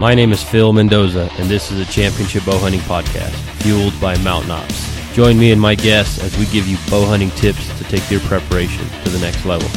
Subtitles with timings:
[0.00, 4.16] My name is Phil Mendoza, and this is a Championship Bow Hunting Podcast, fueled by
[4.22, 5.14] Mountain Ops.
[5.14, 8.20] Join me and my guests as we give you bow hunting tips to take your
[8.20, 9.68] preparation to the next level.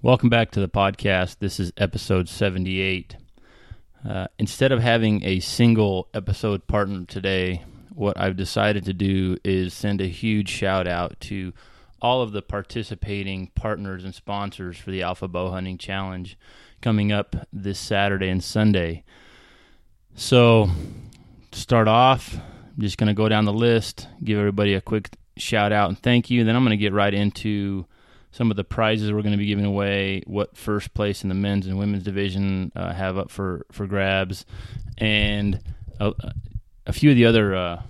[0.00, 1.40] Welcome back to the podcast.
[1.40, 3.16] This is episode 78.
[4.08, 9.74] Uh, instead of having a single episode partner today, what I've decided to do is
[9.74, 11.52] send a huge shout out to
[12.06, 16.38] all of the participating partners and sponsors for the Alpha Bow Hunting Challenge
[16.80, 19.02] coming up this Saturday and Sunday.
[20.14, 20.70] So,
[21.50, 25.10] to start off, I'm just going to go down the list, give everybody a quick
[25.36, 26.44] shout out and thank you.
[26.44, 27.86] Then I'm going to get right into
[28.30, 31.34] some of the prizes we're going to be giving away, what first place in the
[31.34, 34.46] men's and women's division uh, have up for, for grabs,
[34.96, 35.60] and
[35.98, 36.12] a,
[36.86, 37.82] a few of the other uh,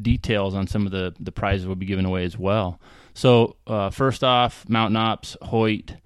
[0.00, 2.80] details on some of the, the prizes we'll be giving away as well.
[3.14, 5.96] So, uh, first off, Mountain Ops, Hoyt,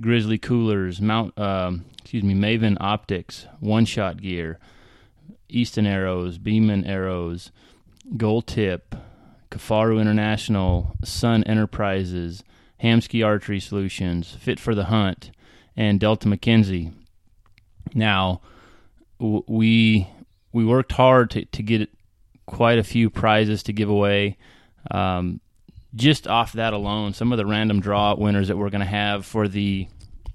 [0.00, 4.58] Grizzly Coolers, Mount, um, excuse me, Maven Optics, One Shot Gear,
[5.48, 7.52] Easton Arrows, Beman Arrows,
[8.16, 8.94] Gold Tip,
[9.50, 12.42] Kifaru International, Sun Enterprises,
[12.82, 15.30] Hamskea Archery Solutions, Fit for the Hunt,
[15.76, 16.92] and Delta McKenzie.
[17.94, 18.40] Now,
[19.18, 20.08] we
[20.52, 21.90] we worked hard to, to get
[22.46, 24.38] quite a few prizes to give away.
[24.90, 25.40] Um,
[25.94, 29.26] just off that alone, some of the random draw winners that we're going to have
[29.26, 29.88] for the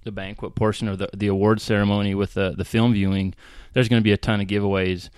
[0.04, 3.34] the banquet portion of the the award ceremony with the the film viewing,
[3.74, 5.10] there's going to be a ton of giveaways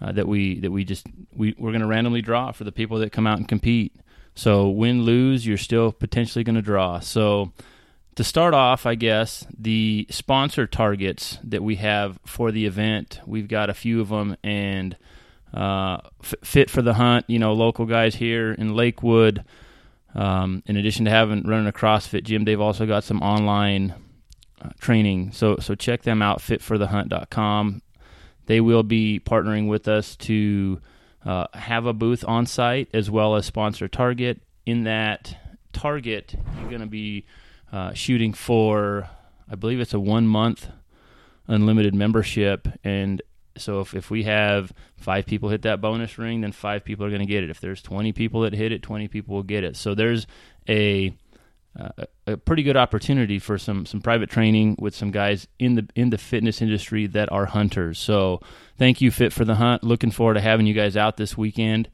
[0.00, 2.98] uh, that we that we just we we're going to randomly draw for the people
[2.98, 3.94] that come out and compete.
[4.34, 7.00] So win lose, you're still potentially going to draw.
[7.00, 7.52] So
[8.14, 13.48] to start off, I guess the sponsor targets that we have for the event, we've
[13.48, 14.96] got a few of them, and
[15.54, 17.24] uh, f- fit for the hunt.
[17.28, 19.44] You know, local guys here in Lakewood.
[20.14, 23.94] Um, in addition to having running a CrossFit gym, they've also got some online
[24.60, 25.32] uh, training.
[25.32, 27.82] So so check them out, fitforthehunt.com.
[28.46, 30.80] They will be partnering with us to
[31.24, 34.40] uh, have a booth on site as well as sponsor Target.
[34.66, 35.36] In that
[35.72, 37.24] Target, you're going to be
[37.72, 39.08] uh, shooting for,
[39.48, 40.68] I believe it's a one month
[41.46, 43.20] unlimited membership, and
[43.60, 47.10] so if, if we have five people hit that bonus ring, then five people are
[47.10, 47.50] going to get it.
[47.50, 49.76] If there's 20 people that hit it, 20 people will get it.
[49.76, 50.26] So there's
[50.68, 51.14] a
[51.78, 55.88] uh, a pretty good opportunity for some some private training with some guys in the
[55.94, 57.98] in the fitness industry that are hunters.
[57.98, 58.40] So
[58.76, 59.84] thank you, Fit for the Hunt.
[59.84, 61.88] Looking forward to having you guys out this weekend.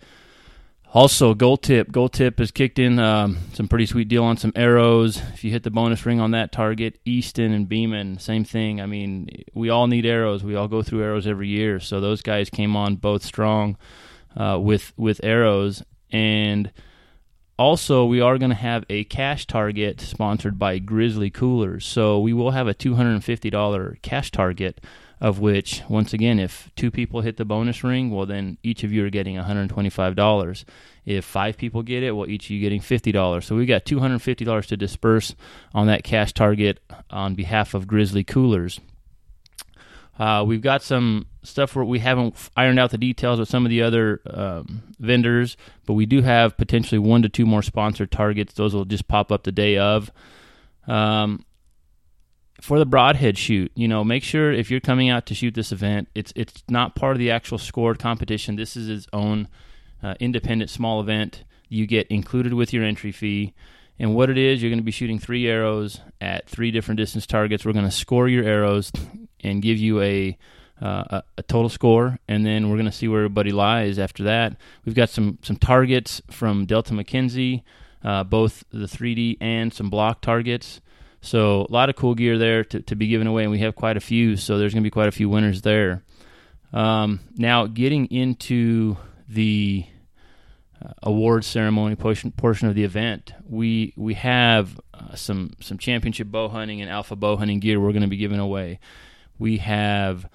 [0.92, 1.92] Also, Gold Tip.
[1.92, 5.18] Gold Tip has kicked in um, some pretty sweet deal on some arrows.
[5.34, 8.80] If you hit the bonus ring on that target, Easton and Beman, same thing.
[8.80, 10.42] I mean, we all need arrows.
[10.42, 11.80] We all go through arrows every year.
[11.80, 13.76] So those guys came on both strong
[14.36, 16.70] uh, with with arrows, and
[17.58, 21.84] also we are going to have a cash target sponsored by Grizzly Coolers.
[21.84, 24.80] So we will have a two hundred and fifty dollar cash target
[25.20, 28.92] of which, once again, if two people hit the bonus ring, well, then each of
[28.92, 30.64] you are getting $125.
[31.06, 33.42] If five people get it, well, each of you getting $50.
[33.42, 35.34] So we've got $250 to disperse
[35.72, 38.78] on that cash target on behalf of Grizzly Coolers.
[40.18, 43.70] Uh, we've got some stuff where we haven't ironed out the details with some of
[43.70, 45.56] the other um, vendors,
[45.86, 48.54] but we do have potentially one to two more sponsored targets.
[48.54, 50.10] Those will just pop up the day of.
[50.86, 51.44] Um,
[52.60, 55.72] for the broadhead shoot, you know, make sure if you're coming out to shoot this
[55.72, 58.56] event, it's it's not part of the actual scored competition.
[58.56, 59.48] This is its own
[60.02, 61.44] uh, independent small event.
[61.68, 63.54] You get included with your entry fee.
[63.98, 67.26] And what it is, you're going to be shooting three arrows at three different distance
[67.26, 67.64] targets.
[67.64, 68.92] We're going to score your arrows
[69.40, 70.36] and give you a
[70.80, 74.24] uh, a, a, total score, and then we're going to see where everybody lies after
[74.24, 74.56] that.
[74.84, 77.62] We've got some some targets from Delta McKenzie,
[78.04, 80.82] uh, both the 3D and some block targets.
[81.26, 83.74] So a lot of cool gear there to, to be given away, and we have
[83.74, 84.36] quite a few.
[84.36, 86.04] So there's going to be quite a few winners there.
[86.72, 88.96] Um, now, getting into
[89.28, 89.84] the
[90.80, 96.28] uh, award ceremony portion, portion of the event, we we have uh, some some championship
[96.28, 98.78] bow hunting and alpha bow hunting gear we're going to be giving away.
[99.36, 100.28] We have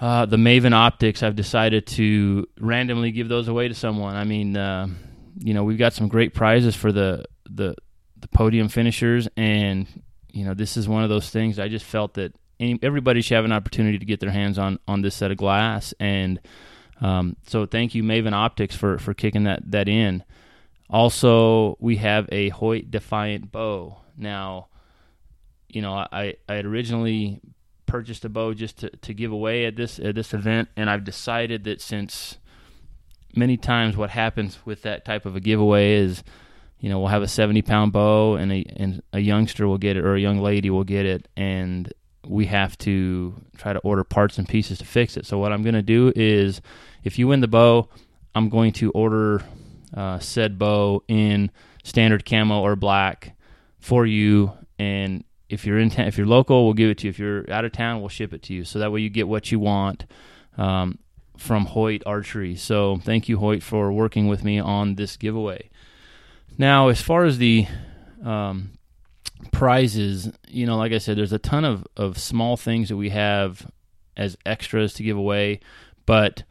[0.00, 1.22] uh, the Maven optics.
[1.22, 4.16] I've decided to randomly give those away to someone.
[4.16, 4.88] I mean, uh,
[5.36, 7.74] you know, we've got some great prizes for the the
[8.20, 9.86] the podium finishers, and
[10.32, 11.58] you know this is one of those things.
[11.58, 14.78] I just felt that any, everybody should have an opportunity to get their hands on
[14.86, 16.40] on this set of glass, and
[17.00, 20.24] um, so thank you Maven Optics for for kicking that that in.
[20.88, 23.98] Also, we have a Hoyt Defiant bow.
[24.16, 24.68] Now,
[25.68, 27.40] you know, I I had originally
[27.86, 31.04] purchased a bow just to, to give away at this at this event, and I've
[31.04, 32.38] decided that since
[33.34, 36.22] many times what happens with that type of a giveaway is
[36.80, 39.96] you know, we'll have a 70 pound bow and a, and a youngster will get
[39.96, 41.28] it or a young lady will get it.
[41.36, 41.92] And
[42.26, 45.26] we have to try to order parts and pieces to fix it.
[45.26, 46.60] So what I'm going to do is
[47.04, 47.88] if you win the bow,
[48.34, 49.42] I'm going to order
[49.94, 51.50] uh, said bow in
[51.84, 53.36] standard camo or black
[53.78, 54.52] for you.
[54.78, 57.10] And if you're in, ta- if you're local, we'll give it to you.
[57.10, 58.64] If you're out of town, we'll ship it to you.
[58.64, 60.06] So that way you get what you want
[60.56, 60.98] um,
[61.36, 62.56] from Hoyt Archery.
[62.56, 65.68] So thank you, Hoyt, for working with me on this giveaway.
[66.60, 67.66] Now, as far as the
[68.22, 68.72] um,
[69.50, 73.08] prizes, you know, like I said, there's a ton of, of small things that we
[73.08, 73.66] have
[74.14, 75.60] as extras to give away.
[76.04, 76.42] But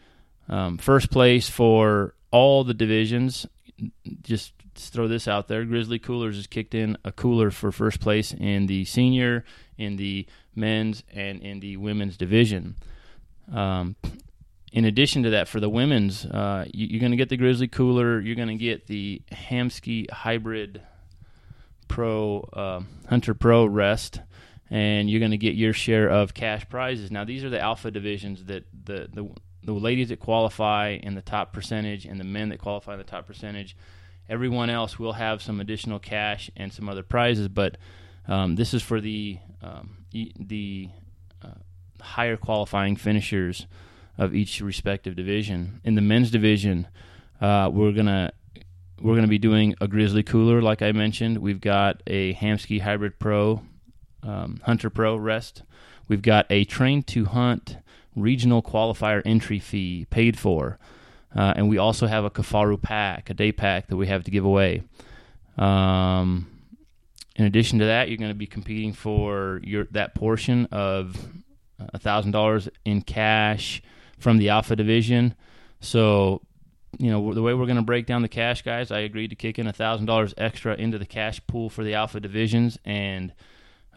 [0.47, 3.45] um, first place for all the divisions,
[4.23, 5.63] just throw this out there.
[5.63, 9.45] Grizzly Coolers has kicked in a cooler for first place in the senior,
[9.77, 10.25] in the
[10.55, 12.77] men's, and in the women's division.
[13.53, 13.95] Um,
[14.71, 17.67] in addition to that, for the women's, uh, you, are going to get the Grizzly
[17.67, 18.19] Cooler.
[18.19, 20.81] You're going to get the Hamskea Hybrid
[21.87, 24.21] Pro uh, Hunter Pro Rest,
[24.69, 27.09] and you're going to get your share of cash prizes.
[27.11, 29.29] Now, these are the alpha divisions that the the
[29.63, 33.03] the ladies that qualify in the top percentage and the men that qualify in the
[33.03, 33.75] top percentage
[34.29, 37.77] Everyone else will have some additional cash and some other prizes, but
[38.27, 40.89] um, this is for the um, the
[41.43, 41.47] uh,
[41.99, 43.65] higher qualifying finishers
[44.19, 45.79] of each respective division.
[45.83, 46.87] In the men's division,
[47.41, 48.33] uh, we're gonna
[49.01, 51.39] we're gonna be doing a Grizzly cooler, like I mentioned.
[51.39, 53.63] We've got a Hamskea Hybrid Pro,
[54.21, 55.63] um, Hunter Pro Rest.
[56.09, 57.77] We've got a Train to Hunt
[58.15, 60.77] regional qualifier entry fee paid for.
[61.33, 64.31] Uh, and we also have a Kifaru pack, a day pack that we have to
[64.31, 64.81] give away.
[65.57, 66.47] Um,
[67.35, 71.15] in addition to that, you're going to be competing for your that portion of
[71.99, 73.81] thousand dollars in cash
[74.19, 75.33] from the Alpha Division.
[75.81, 76.41] So,
[76.97, 79.35] you know, the way we're going to break down the cash, guys, I agreed to
[79.35, 83.33] kick in a thousand dollars extra into the cash pool for the Alpha Divisions, and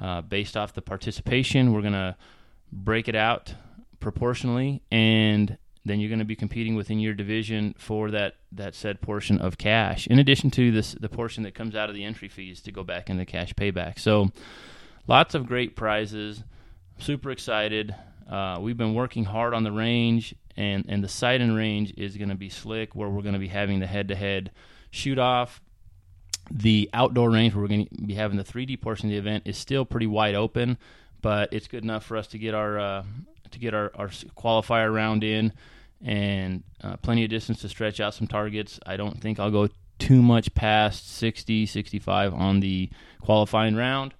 [0.00, 2.16] uh, based off the participation, we're going to
[2.72, 3.54] break it out
[4.00, 4.82] proportionally.
[4.90, 9.38] And then you're going to be competing within your division for that that said portion
[9.40, 12.60] of cash in addition to this the portion that comes out of the entry fees
[12.62, 13.98] to go back into cash payback.
[13.98, 14.30] So
[15.06, 16.44] lots of great prizes.
[16.98, 17.94] Super excited
[18.32, 22.16] uh, we've been working hard on the range and and the site and range is
[22.16, 24.50] going to be slick where we're going to be having the head to head
[24.90, 25.60] shoot off
[26.50, 29.44] the outdoor range where we're going to be having the 3d portion of the event
[29.46, 30.76] is still pretty wide open
[31.20, 33.04] but it's good enough for us to get our uh,
[33.50, 35.52] to get our, our qualifier round in
[36.04, 38.80] and uh, plenty of distance to stretch out some targets.
[38.84, 39.68] I don't think I'll go
[39.98, 42.90] too much past 60, 65 on the
[43.22, 44.14] qualifying round.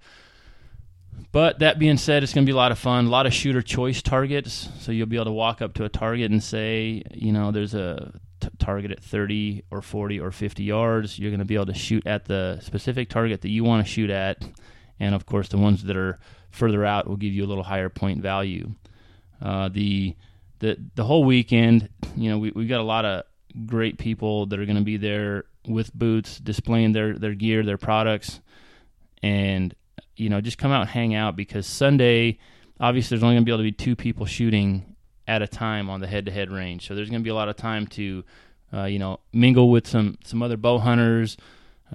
[1.31, 3.07] But that being said, it's going to be a lot of fun.
[3.07, 4.69] A lot of shooter choice targets.
[4.79, 7.73] So you'll be able to walk up to a target and say, you know, there's
[7.73, 11.17] a t- target at 30 or 40 or 50 yards.
[11.17, 13.91] You're going to be able to shoot at the specific target that you want to
[13.91, 14.43] shoot at.
[14.99, 16.19] And of course, the ones that are
[16.51, 18.69] further out will give you a little higher point value.
[19.41, 20.15] Uh, the
[20.59, 23.23] the the whole weekend, you know, we we've got a lot of
[23.65, 27.77] great people that are going to be there with boots displaying their their gear, their
[27.77, 28.39] products,
[29.21, 29.73] and
[30.15, 32.37] you know, just come out and hang out because Sunday,
[32.79, 34.95] obviously, there's only going to be able to be two people shooting
[35.27, 36.87] at a time on the head-to-head range.
[36.87, 38.23] So there's going to be a lot of time to,
[38.73, 41.37] uh, you know, mingle with some some other bow hunters,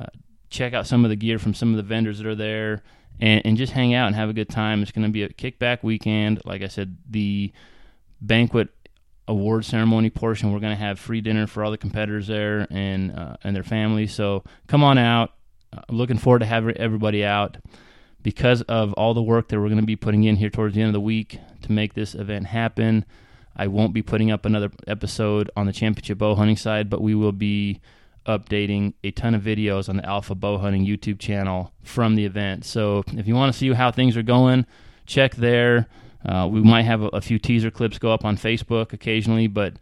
[0.01, 0.07] uh,
[0.51, 2.83] check out some of the gear from some of the vendors that are there,
[3.21, 4.83] and, and just hang out and have a good time.
[4.83, 6.41] It's going to be a kickback weekend.
[6.45, 7.53] Like I said, the
[8.21, 8.69] banquet
[9.27, 13.13] award ceremony portion, we're going to have free dinner for all the competitors there and
[13.13, 14.15] uh, and their families.
[14.15, 15.35] So come on out.
[15.71, 17.59] Uh, looking forward to having everybody out
[18.23, 20.81] because of all the work that we're going to be putting in here towards the
[20.81, 23.05] end of the week to make this event happen.
[23.57, 27.15] I won't be putting up another episode on the championship bow hunting side, but we
[27.15, 27.81] will be
[28.27, 32.65] updating a ton of videos on the Alpha Bow Hunting YouTube channel from the event.
[32.65, 34.67] So if you want to see how things are going,
[35.07, 35.89] check there.
[36.25, 39.75] Uh, we might have a, a, few teaser clips go up on Facebook occasionally, but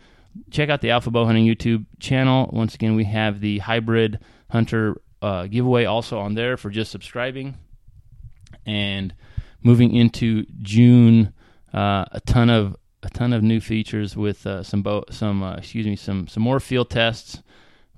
[0.51, 2.49] check out the Alpha Bow Hunting YouTube channel.
[2.53, 7.57] Once again, we have the Hybrid Hunter uh, giveaway also on there for just subscribing.
[8.67, 9.15] And
[9.63, 11.33] moving into June,
[11.73, 15.55] uh, a ton of a ton of new features with uh, some bow, some uh,
[15.55, 17.43] excuse me some some more field tests.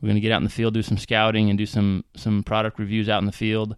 [0.00, 2.42] We're going to get out in the field, do some scouting, and do some some
[2.44, 3.74] product reviews out in the field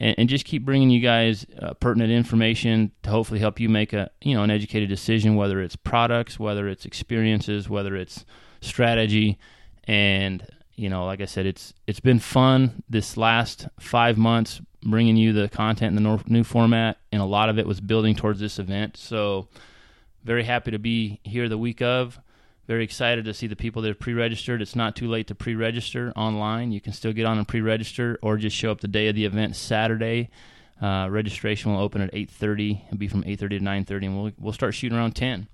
[0.00, 3.92] and, and just keep bringing you guys uh, pertinent information to hopefully help you make
[3.92, 8.24] a you know an educated decision, whether it's products, whether it's experiences, whether it's
[8.60, 9.38] strategy,
[9.84, 15.16] and you know, like I said, it's it's been fun this last five months bringing
[15.16, 18.40] you the content in the new format, and a lot of it was building towards
[18.40, 18.96] this event.
[18.96, 19.48] So,
[20.22, 22.20] very happy to be here the week of.
[22.66, 24.62] Very excited to see the people that have pre-registered.
[24.62, 26.72] It's not too late to pre-register online.
[26.72, 29.26] You can still get on and pre-register, or just show up the day of the
[29.26, 30.30] event, Saturday.
[30.80, 34.52] Uh, registration will open at 8:30 and be from 8:30 to 9:30, and we'll we'll
[34.52, 35.46] start shooting around 10.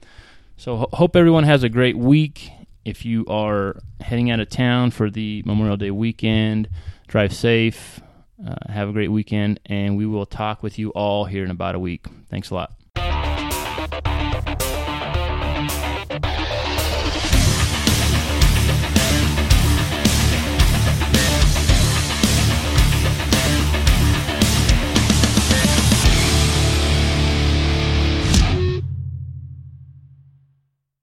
[0.57, 2.51] So ho- hope everyone has a great week.
[2.85, 6.69] If you are heading out of town for the Memorial Day weekend,
[7.07, 8.01] drive safe.
[8.47, 11.75] Uh, have a great weekend, and we will talk with you all here in about
[11.75, 12.07] a week.
[12.31, 12.80] Thanks a lot.